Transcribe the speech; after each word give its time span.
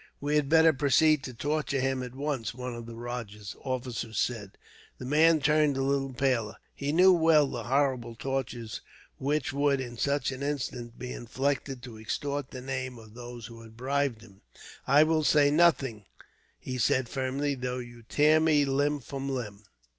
"We 0.19 0.33
had 0.35 0.49
better 0.49 0.73
proceed 0.73 1.23
to 1.25 1.33
torture 1.35 1.79
him, 1.79 2.01
at 2.01 2.15
once," 2.15 2.55
one 2.55 2.73
of 2.73 2.87
the 2.87 2.95
rajah's 2.95 3.55
officers 3.59 4.17
said. 4.17 4.57
The 4.97 5.05
man 5.05 5.41
turned 5.41 5.77
a 5.77 5.83
little 5.83 6.11
paler. 6.13 6.55
He 6.73 6.91
knew 6.91 7.13
well 7.13 7.45
the 7.45 7.65
horrible 7.65 8.15
tortures 8.15 8.81
which 9.19 9.53
would, 9.53 9.79
in 9.79 9.99
such 9.99 10.31
an 10.31 10.41
instance, 10.41 10.91
be 10.97 11.13
inflicted 11.13 11.83
to 11.83 11.99
extort 11.99 12.49
the 12.49 12.61
names 12.61 12.97
of 12.97 13.13
those 13.13 13.45
who 13.45 13.61
had 13.61 13.77
bribed 13.77 14.21
him. 14.23 14.41
"I 14.87 15.03
will 15.03 15.23
say 15.23 15.51
nothing," 15.51 16.05
he 16.57 16.79
said, 16.79 17.07
firmly, 17.07 17.53
"though 17.53 17.77
you 17.77 18.01
tear 18.01 18.39
me 18.39 18.65
limb 18.65 19.01
from 19.01 19.29
limb." 19.29 19.61